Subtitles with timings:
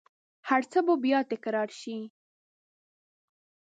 [0.49, 1.97] هرڅه به بیا تکرارشي